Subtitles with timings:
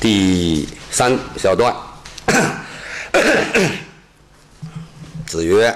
[0.00, 1.76] 第三小段，
[5.26, 5.68] 子曰：“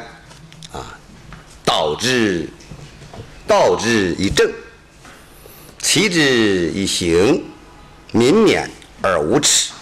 [0.72, 0.98] 啊，
[1.62, 2.48] 道之，
[3.46, 4.50] 道之以政，
[5.78, 7.44] 齐之以刑，
[8.12, 8.70] 民免
[9.02, 9.74] 而无耻；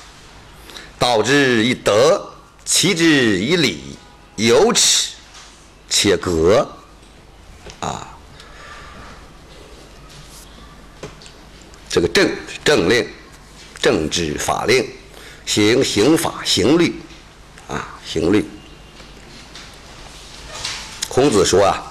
[0.98, 2.20] 道之以德，
[2.64, 3.96] 齐之以礼，
[4.34, 5.12] 有耻
[5.88, 6.68] 且格。”
[7.78, 8.08] 啊，
[11.88, 13.08] 这个政是政令。
[13.82, 14.88] 政治法令，
[15.44, 16.94] 刑刑法刑律，
[17.68, 18.48] 啊，刑律。
[21.08, 21.82] 孔子说啊，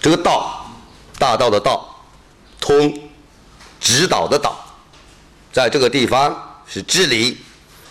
[0.00, 0.70] 这个道，
[1.18, 2.00] 大道的道，
[2.60, 2.96] 通，
[3.80, 4.64] 指导的导，
[5.52, 7.38] 在这个地方是治理、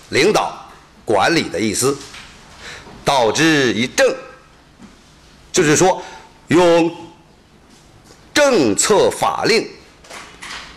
[0.10, 0.58] 领导、
[1.04, 1.96] 管理的意思。
[3.04, 4.16] 道之以政，
[5.52, 6.02] 就是说
[6.48, 6.96] 用
[8.34, 9.70] 政策法令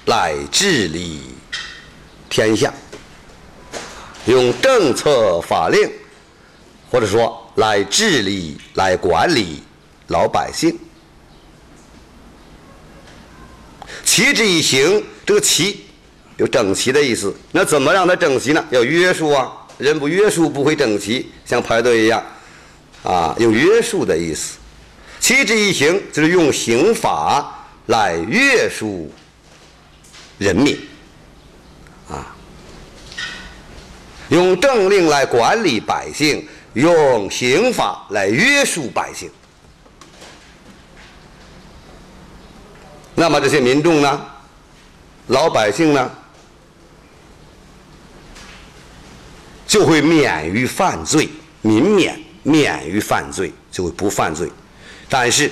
[0.06, 1.22] 来治理。
[2.30, 2.72] 天下
[4.24, 5.90] 用政策法令，
[6.90, 9.62] 或者说来治理、来管理
[10.06, 10.78] 老百姓。
[14.04, 15.84] 齐之以刑，这个齐
[16.36, 17.34] 有整齐的意思。
[17.52, 18.64] 那怎么让它整齐呢？
[18.70, 19.52] 要约束啊！
[19.78, 22.22] 人不约束不会整齐，像排队一样
[23.02, 24.58] 啊，有约束的意思。
[25.18, 29.10] 齐之以刑，就是用刑法来约束
[30.38, 30.78] 人民。
[32.10, 32.36] 啊
[34.28, 39.28] 用政令来管理百姓，用刑法来约束百姓。
[43.14, 44.26] 那么这些民众呢？
[45.26, 46.10] 老百姓呢？
[49.66, 51.28] 就会免于犯罪，
[51.60, 54.50] 民免免于犯罪，就会不犯罪。
[55.08, 55.50] 但是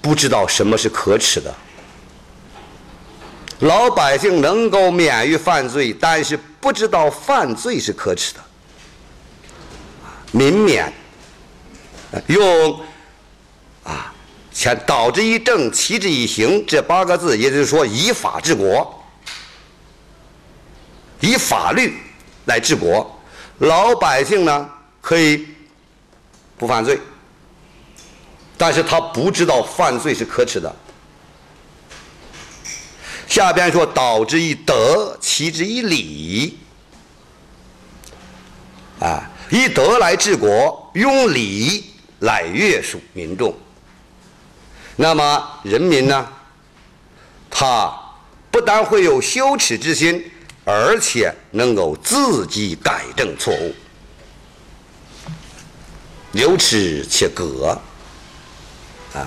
[0.00, 1.54] 不知道什么是可耻的。
[3.64, 8.40] 老百姓能够免于犯罪，但是不知道犯罪是可耻的。
[10.32, 10.92] 民免
[12.26, 12.78] 用
[13.82, 14.12] 啊，
[14.52, 19.02] 前导之以政，齐之以刑这八个字，也就是说以法治国，
[21.20, 21.96] 以法律
[22.44, 23.10] 来治国。
[23.58, 24.68] 老百姓呢
[25.00, 25.46] 可以
[26.58, 27.00] 不犯罪，
[28.58, 30.74] 但是他不知道犯罪是可耻的。
[33.34, 36.56] 下边说：“导之以德，齐之以礼。”
[39.02, 43.52] 啊，以德来治国，用礼来约束民众。
[44.94, 46.28] 那么人民呢？
[47.50, 47.92] 他
[48.52, 50.30] 不但会有羞耻之心，
[50.64, 53.74] 而且能够自己改正错误，
[56.30, 57.76] 有耻且格。
[59.12, 59.26] 啊，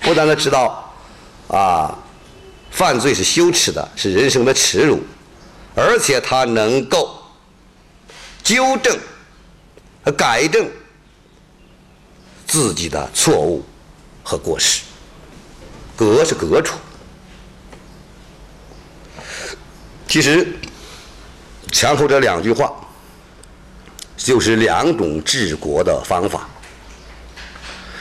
[0.00, 0.92] 不但他知道，
[1.46, 1.96] 啊。
[2.74, 5.00] 犯罪是羞耻的，是人生的耻辱，
[5.76, 7.22] 而且他能够
[8.42, 8.98] 纠正
[10.04, 10.68] 和改正
[12.44, 13.64] 自己的错误
[14.24, 14.82] 和过失。
[15.94, 16.76] 革是革除，
[20.08, 20.44] 其实
[21.70, 22.74] 前后这两句话
[24.16, 26.48] 就是两种治国的方法，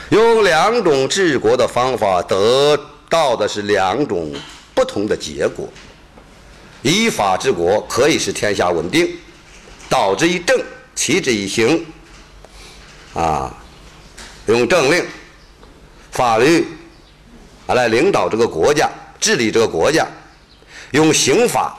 [0.09, 2.75] 用两种治国的方法得
[3.07, 4.33] 到的是两种。
[4.73, 5.71] 不同的结果，
[6.81, 9.05] 依法治国可以使天下稳定；
[9.87, 10.59] 道之以政，
[10.95, 11.85] 齐之以刑。
[13.13, 13.55] 啊，
[14.47, 15.05] 用政令、
[16.11, 16.67] 法律
[17.67, 18.89] 啊来领导这个国家，
[19.19, 20.05] 治理这个国家；
[20.91, 21.77] 用刑法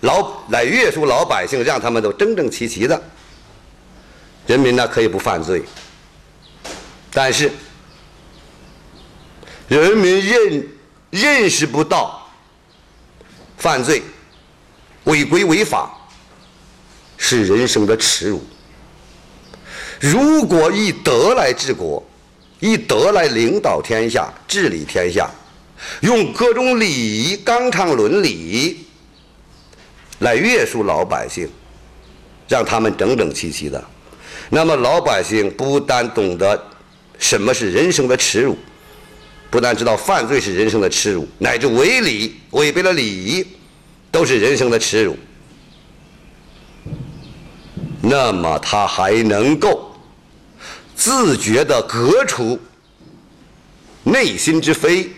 [0.00, 3.00] 老来约束老百姓，让他们都整整齐齐的。
[4.46, 5.62] 人民呢可以不犯罪，
[7.12, 7.52] 但是
[9.68, 10.79] 人民认。
[11.10, 12.26] 认识不到
[13.58, 14.02] 犯罪、
[15.04, 15.90] 违规违法
[17.18, 18.42] 是人生的耻辱。
[20.00, 22.02] 如果以德来治国，
[22.60, 25.28] 以德来领导天下、治理天下，
[26.00, 28.86] 用各种礼仪、纲常伦理
[30.20, 31.50] 来约束老百姓，
[32.48, 33.82] 让他们整整齐齐的，
[34.48, 36.62] 那么老百姓不但懂得
[37.18, 38.56] 什么是人生的耻辱。
[39.50, 43.44] 不但知道犯罪是人生的耻辱，乃至违礼、违背了礼仪，
[44.12, 45.18] 都是人生的耻辱。
[48.00, 49.94] 那么他还能够
[50.94, 52.58] 自觉地革除
[54.04, 55.10] 内心之非，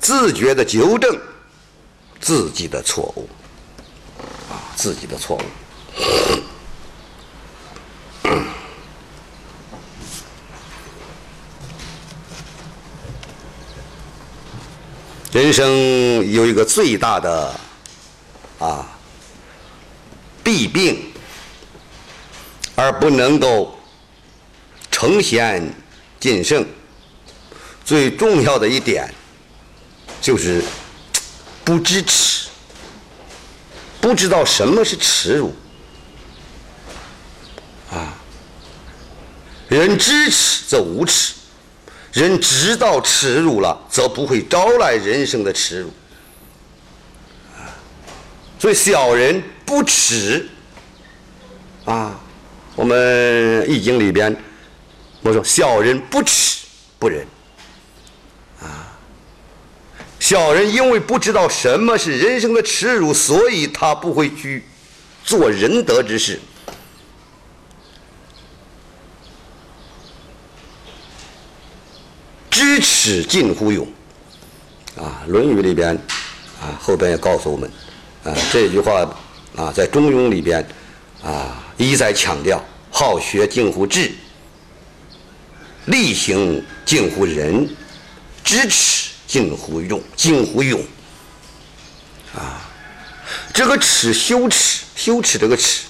[0.00, 1.18] 自觉地纠正
[2.20, 3.28] 自己的错误，
[4.50, 5.42] 啊，自己的错误。
[15.40, 17.58] 人生有一个最大的
[18.58, 18.86] 啊
[20.44, 21.10] 弊病，
[22.74, 23.74] 而不能够
[24.90, 25.74] 成贤
[26.20, 26.62] 尽圣。
[27.86, 29.10] 最重要的一点
[30.20, 30.62] 就是
[31.64, 32.48] 不知耻，
[33.98, 35.54] 不知道什么是耻辱。
[37.90, 38.12] 啊，
[39.70, 41.32] 人知耻则无耻，
[42.12, 45.92] 人知道耻辱了，则不会招来人生的耻辱。
[48.58, 50.48] 所以小人不耻
[51.84, 52.20] 啊！
[52.76, 54.34] 我们易经里边
[55.22, 56.66] 我说小人不耻
[56.98, 57.26] 不仁
[58.60, 58.92] 啊。
[60.18, 64.64] 小人因为不知道什么是人生的耻辱，所以他不会去
[65.24, 66.38] 做仁德之事。
[73.00, 73.88] 知耻近乎勇
[74.94, 75.96] 啊，《论语》里边
[76.60, 77.70] 啊，后边也告诉我们。
[78.22, 79.00] 啊，这句话
[79.56, 80.62] 啊，在《中庸》里边
[81.24, 84.12] 啊，一再强调：好学近乎智，
[85.86, 87.66] 力行近乎仁，
[88.44, 90.78] 知耻近乎勇，近乎勇。
[92.34, 92.68] 啊，
[93.54, 95.86] 这个耻，羞耻，羞耻这个耻，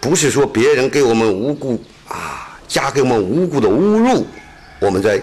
[0.00, 4.26] 不是说别人给我们无辜啊，加给我们无辜的侮辱，
[4.80, 5.22] 我们在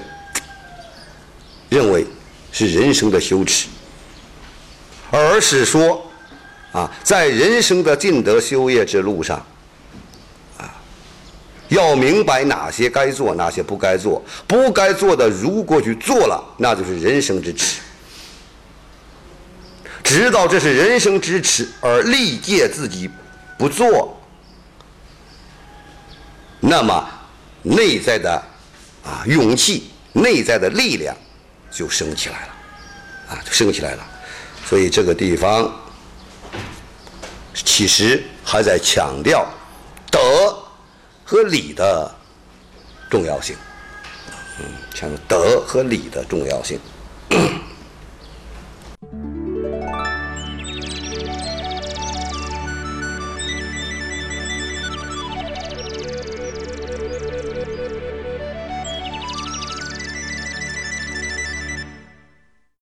[1.69, 2.05] 认为
[2.51, 3.67] 是人生的羞耻，
[5.11, 6.03] 而是说。
[6.73, 9.43] 啊，在人生的尽德修业之路上，
[10.57, 10.69] 啊，
[11.69, 17.79] 要明白哪些该做，哪些不该做，不该做的如果去做了，那就是人生之耻。
[20.03, 23.09] 知道这是人生之耻而力戒自己
[23.57, 24.15] 不做，
[26.59, 27.09] 那么
[27.63, 28.31] 内在的
[29.03, 31.15] 啊勇气、内在的力量
[31.71, 32.55] 就升起来了，
[33.29, 34.05] 啊，就升起来了。
[34.65, 35.73] 所以这个地方。
[37.65, 39.47] 其实还在强调
[40.11, 40.55] 德
[41.25, 42.15] 和礼的
[43.09, 43.55] 重要性，
[44.59, 46.79] 嗯，强调德和礼的重要性。